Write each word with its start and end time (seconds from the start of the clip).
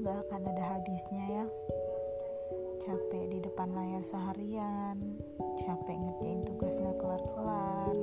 gak 0.00 0.26
akan 0.26 0.42
ada 0.48 0.64
habisnya 0.74 1.24
ya. 1.28 1.44
Capek 2.80 3.24
di 3.30 3.38
depan 3.44 3.68
layar 3.76 4.02
seharian 4.02 4.96
capek 5.60 5.94
ngerjain 5.94 6.40
tugas 6.48 6.80
gak 6.80 6.96
kelar-kelar 6.96 7.94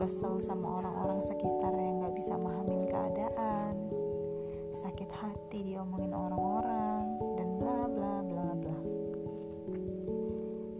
kesel 0.00 0.40
sama 0.40 0.80
orang-orang 0.80 1.20
sekitar 1.20 1.70
yang 1.76 2.00
gak 2.00 2.16
bisa 2.16 2.34
mahamin 2.40 2.88
keadaan 2.88 3.76
sakit 4.72 5.10
hati 5.12 5.68
diomongin 5.68 6.16
orang-orang 6.16 7.04
dan 7.36 7.48
bla 7.60 7.86
bla 7.86 8.14
bla 8.24 8.48
bla. 8.56 8.78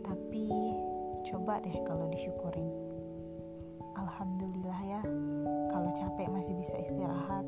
Tapi 0.01 0.48
coba 1.28 1.60
deh 1.60 1.77
kalau 1.84 2.09
disyukurin. 2.09 2.66
Alhamdulillah 3.95 4.80
ya 4.88 5.02
kalau 5.70 5.92
capek 5.92 6.27
masih 6.33 6.56
bisa 6.56 6.80
istirahat 6.80 7.45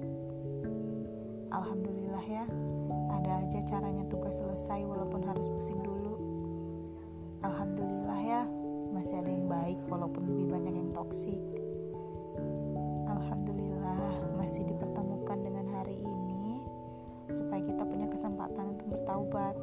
Alhamdulillah 1.55 2.27
ya, 2.27 2.45
ada 3.15 3.47
aja 3.47 3.63
caranya 3.63 4.03
tugas 4.11 4.43
selesai 4.43 4.83
walaupun 4.91 5.23
harus 5.23 5.47
pusing 5.55 5.79
dulu. 5.87 6.19
Alhamdulillah 7.47 8.21
ya, 8.27 8.43
masih 8.91 9.23
ada 9.23 9.31
yang 9.31 9.47
baik 9.47 9.79
walaupun 9.87 10.27
lebih 10.35 10.51
banyak 10.51 10.75
yang 10.75 10.91
toksik. 10.91 11.39
Alhamdulillah 13.07 14.35
masih 14.35 14.67
dipertemukan 14.67 15.39
dengan 15.47 15.71
hari 15.79 15.95
ini 15.95 16.59
supaya 17.31 17.63
kita 17.63 17.87
punya 17.87 18.11
kesempatan 18.11 18.75
untuk 18.75 18.91
bertaubat. 18.91 19.55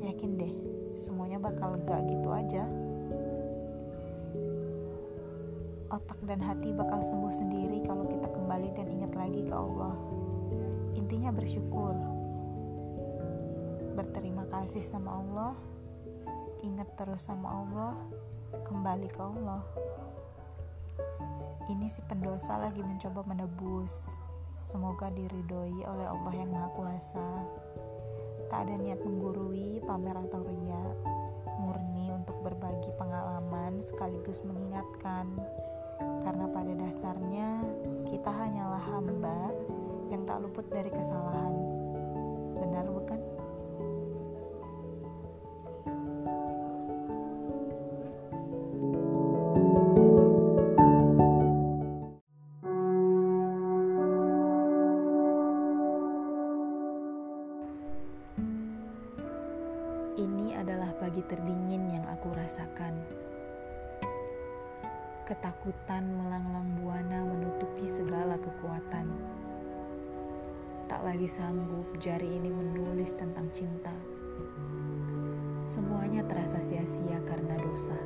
Yakin 0.00 0.30
deh, 0.40 0.54
semuanya 0.96 1.44
bakal 1.44 1.76
lega 1.76 2.00
gitu 2.08 2.28
aja. 2.32 2.64
Otak 5.92 6.24
dan 6.24 6.40
hati 6.40 6.72
bakal 6.72 7.04
sembuh 7.04 7.34
sendiri 7.36 7.84
kalau 7.84 8.08
kita 8.08 8.32
kembali 8.32 8.72
dan 8.72 8.88
ingat 8.88 9.12
lagi 9.12 9.44
ke 9.44 9.52
Allah 9.52 10.20
intinya 11.30 11.46
bersyukur. 11.46 11.94
Berterima 13.94 14.44
kasih 14.50 14.82
sama 14.82 15.22
Allah. 15.22 15.54
Ingat 16.66 16.98
terus 16.98 17.30
sama 17.30 17.54
Allah. 17.54 17.94
Kembali 18.66 19.06
ke 19.06 19.20
Allah. 19.22 19.62
Ini 21.70 21.86
si 21.86 22.02
pendosa 22.10 22.58
lagi 22.58 22.82
mencoba 22.82 23.22
menebus. 23.30 24.18
Semoga 24.58 25.06
diridhoi 25.14 25.86
oleh 25.86 26.06
Allah 26.10 26.34
yang 26.34 26.50
Maha 26.50 26.68
Kuasa. 26.74 27.30
Tak 28.50 28.66
ada 28.66 28.74
niat 28.74 28.98
menggurui 28.98 29.78
pamer 29.86 30.18
atau 30.26 30.42
ria 30.42 30.82
murni 31.62 32.10
untuk 32.10 32.42
berbagi 32.42 32.90
pengalaman 32.98 33.78
sekaligus 33.86 34.42
mengingatkan. 34.42 35.30
Karena 36.26 36.50
pada 36.50 36.74
dasarnya 36.74 37.62
kita 38.10 38.34
hanyalah 38.34 38.82
hamba 38.82 39.59
tak 40.30 40.46
luput 40.46 40.62
dari 40.70 40.86
kesalahan. 40.94 41.54
Benar 42.54 42.86
bukan? 42.86 43.18
Ini 60.14 60.62
adalah 60.62 60.94
pagi 61.02 61.26
terdingin 61.26 61.90
yang 61.90 62.06
aku 62.06 62.30
rasakan. 62.38 62.94
Ketakutan 65.26 66.06
melanglang 66.14 66.78
buana 66.78 67.18
menutupi 67.26 67.90
segala 67.90 68.38
kekuatan 68.38 69.10
tak 71.00 71.16
lagi 71.16 71.32
sanggup 71.32 71.88
jari 71.96 72.28
ini 72.28 72.52
menulis 72.52 73.16
tentang 73.16 73.48
cinta. 73.56 73.88
Semuanya 75.64 76.20
terasa 76.28 76.60
sia-sia 76.60 77.16
karena 77.24 77.56
dosa. 77.56 77.96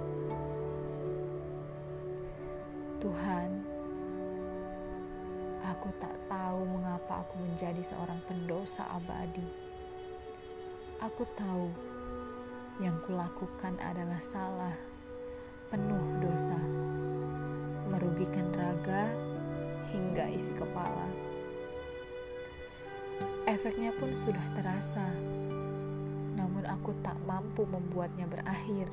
Tuhan, 3.03 3.50
aku 5.66 5.91
tak 5.99 6.15
tahu 6.31 6.62
mengapa 6.71 7.27
aku 7.27 7.34
menjadi 7.43 7.82
seorang 7.82 8.22
pendosa 8.31 8.87
abadi. 8.87 9.43
Aku 11.03 11.26
tahu 11.34 11.75
yang 12.78 12.94
kulakukan 13.03 13.75
adalah 13.82 14.22
salah, 14.22 14.78
penuh 15.66 16.22
dosa, 16.22 16.62
merugikan 17.91 18.55
raga 18.55 19.11
hingga 19.91 20.31
isi 20.31 20.55
kepala. 20.55 21.23
Efeknya 23.54 23.94
pun 23.94 24.10
sudah 24.19 24.42
terasa, 24.59 25.15
namun 26.34 26.66
aku 26.66 26.91
tak 27.06 27.15
mampu 27.22 27.62
membuatnya 27.62 28.26
berakhir. 28.26 28.91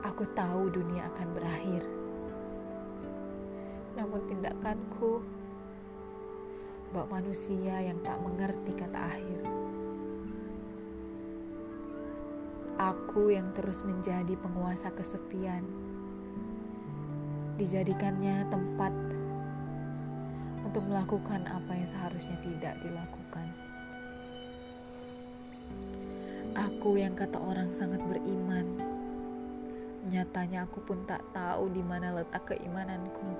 Aku 0.00 0.24
tahu 0.32 0.72
dunia 0.72 1.04
akan 1.12 1.28
berakhir, 1.36 1.84
namun 3.92 4.24
tindakanku 4.24 5.20
bak 6.96 7.12
manusia 7.12 7.76
yang 7.84 8.00
tak 8.00 8.16
mengerti 8.24 8.72
kata 8.72 9.12
akhir. 9.12 9.40
Aku 12.80 13.28
yang 13.28 13.52
terus 13.52 13.84
menjadi 13.84 14.32
penguasa 14.40 14.88
kesepian, 14.96 15.60
dijadikannya 17.60 18.48
tempat 18.48 19.11
untuk 20.72 20.88
melakukan 20.88 21.44
apa 21.52 21.76
yang 21.76 21.84
seharusnya 21.84 22.32
tidak 22.40 22.80
dilakukan. 22.80 23.44
Aku 26.56 26.96
yang 26.96 27.12
kata 27.12 27.36
orang 27.36 27.76
sangat 27.76 28.00
beriman, 28.00 28.80
nyatanya 30.08 30.64
aku 30.64 30.80
pun 30.80 31.04
tak 31.04 31.20
tahu 31.36 31.68
di 31.76 31.84
mana 31.84 32.16
letak 32.16 32.56
keimananku. 32.56 33.36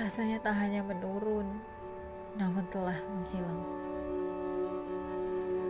Rasanya 0.00 0.40
tak 0.40 0.56
hanya 0.56 0.80
menurun, 0.80 1.52
namun 2.40 2.64
telah 2.72 2.96
menghilang. 3.04 3.62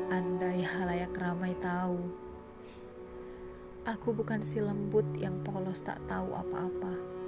Andai 0.06 0.62
halayak 0.62 1.19
ramai 1.19 1.50
tahu, 1.59 1.99
aku 3.82 4.14
bukan 4.14 4.38
si 4.38 4.62
lembut 4.62 5.19
yang 5.19 5.34
polos 5.43 5.82
tak 5.82 5.99
tahu 6.06 6.31
apa-apa 6.31 7.22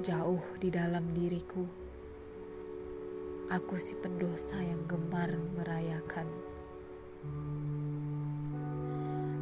jauh 0.00 0.40
di 0.56 0.72
dalam 0.72 1.12
diriku. 1.12 1.60
Aku 3.52 3.76
si 3.76 3.92
pendosa 4.00 4.56
yang 4.56 4.88
gemar 4.88 5.28
merayakan. 5.60 6.24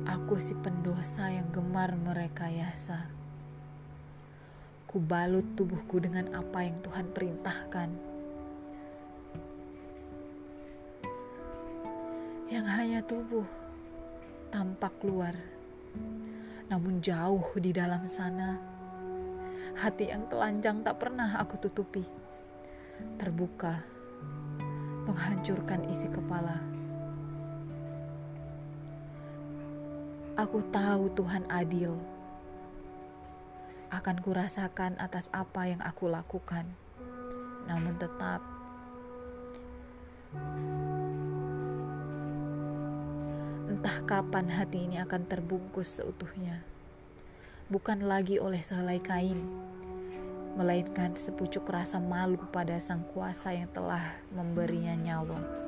Aku 0.02 0.42
si 0.42 0.58
pendosa 0.58 1.30
yang 1.30 1.46
gemar 1.54 1.94
merekayasa. 1.94 3.06
Kubalut 4.90 5.46
tubuhku 5.54 6.02
dengan 6.02 6.34
apa 6.34 6.66
yang 6.66 6.82
Tuhan 6.82 7.06
perintahkan. 7.14 7.90
Yang 12.50 12.66
hanya 12.66 13.00
tubuh 13.06 13.46
tampak 14.48 14.96
luar, 15.04 15.36
namun 16.66 16.98
jauh 17.04 17.44
di 17.60 17.70
dalam 17.70 18.08
sana 18.08 18.77
Hati 19.78 20.10
yang 20.10 20.26
telanjang 20.26 20.82
tak 20.82 20.98
pernah 20.98 21.38
aku 21.38 21.54
tutupi. 21.62 22.02
Terbuka, 23.14 23.78
menghancurkan 25.06 25.86
isi 25.86 26.10
kepala. 26.10 26.58
Aku 30.34 30.66
tahu 30.74 31.14
Tuhan 31.14 31.46
adil. 31.46 31.94
Akan 33.94 34.18
kurasakan 34.18 34.98
atas 34.98 35.30
apa 35.30 35.70
yang 35.70 35.78
aku 35.86 36.10
lakukan. 36.10 36.66
Namun 37.70 37.94
tetap 38.02 38.42
entah 43.70 43.98
kapan 44.10 44.50
hati 44.50 44.90
ini 44.90 44.98
akan 44.98 45.22
terbungkus 45.22 46.02
seutuhnya 46.02 46.66
bukan 47.68 48.08
lagi 48.08 48.40
oleh 48.40 48.64
sehelai 48.64 48.96
kain, 48.96 49.44
melainkan 50.56 51.12
sepucuk 51.18 51.68
rasa 51.68 52.00
malu 52.00 52.40
pada 52.48 52.80
sang 52.80 53.04
kuasa 53.12 53.52
yang 53.52 53.68
telah 53.74 54.16
memberinya 54.32 54.96
nyawa. 54.96 55.67